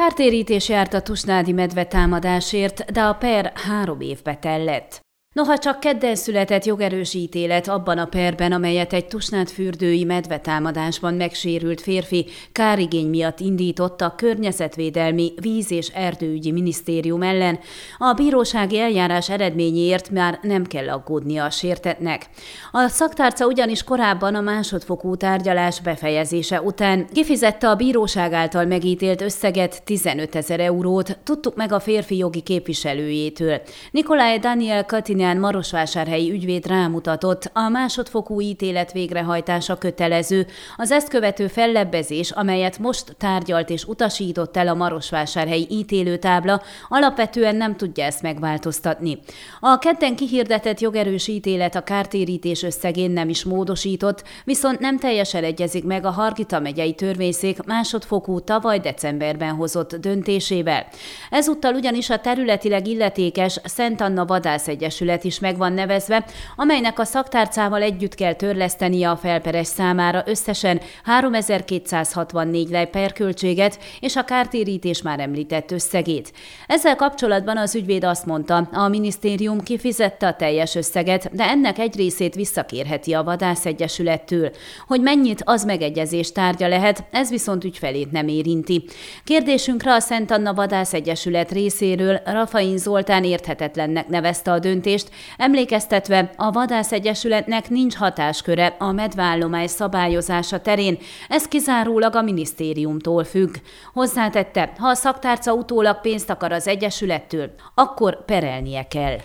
[0.00, 5.00] Kártérítés járt a Tusnádi medve támadásért, de a per három évbe tellett.
[5.34, 11.80] Noha csak kedden született jogerős ítélet abban a perben, amelyet egy tusnát fürdői medvetámadásban megsérült
[11.80, 17.58] férfi kárigény miatt indított a Környezetvédelmi Víz- és Erdőügyi Minisztérium ellen,
[17.98, 22.26] a bírósági eljárás eredményéért már nem kell aggódnia a sértetnek.
[22.72, 29.82] A szaktárca ugyanis korábban a másodfokú tárgyalás befejezése után kifizette a bíróság által megítélt összeget
[29.84, 33.60] 15 ezer eurót, tudtuk meg a férfi jogi képviselőjétől.
[33.90, 40.46] Nikolaj Daniel Katin Katinán Marosvásárhelyi ügyvéd rámutatott, a másodfokú ítélet végrehajtása kötelező,
[40.76, 47.76] az ezt követő fellebbezés, amelyet most tárgyalt és utasított el a Marosvásárhelyi ítélőtábla, alapvetően nem
[47.76, 49.18] tudja ezt megváltoztatni.
[49.60, 55.84] A kedden kihirdetett jogerős ítélet a kártérítés összegén nem is módosított, viszont nem teljesen egyezik
[55.84, 60.86] meg a Hargita megyei törvényszék másodfokú tavaly decemberben hozott döntésével.
[61.30, 66.24] Ezúttal ugyanis a területileg illetékes Szent Anna Vadász Egyesület testület is meg van nevezve,
[66.56, 74.16] amelynek a szaktárcával együtt kell törlesztenie a felperes számára összesen 3264 lej per költséget és
[74.16, 76.32] a kártérítés már említett összegét.
[76.66, 81.96] Ezzel kapcsolatban az ügyvéd azt mondta, a minisztérium kifizette a teljes összeget, de ennek egy
[81.96, 84.50] részét visszakérheti a vadászegyesülettől.
[84.86, 88.84] Hogy mennyit, az megegyezés tárgya lehet, ez viszont ügyfelét nem érinti.
[89.24, 96.50] Kérdésünkre a Szent Anna Vadászegyesület részéről Rafain Zoltán érthetetlennek nevezte a döntést, döntést, emlékeztetve a
[96.50, 100.98] Vadász Egyesületnek nincs hatásköre a medvállomány szabályozása terén,
[101.28, 103.54] ez kizárólag a minisztériumtól függ.
[103.92, 109.16] Hozzátette, ha a szaktárca utólag pénzt akar az Egyesülettől, akkor perelnie kell.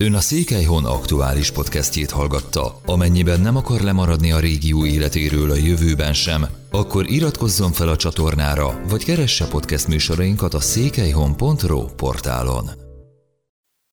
[0.00, 2.80] Ön a Székelyhon aktuális podcastjét hallgatta.
[2.86, 8.80] Amennyiben nem akar lemaradni a régió életéről a jövőben sem, akkor iratkozzon fel a csatornára,
[8.88, 12.83] vagy keresse podcast műsorainkat a székelyhon.pro portálon.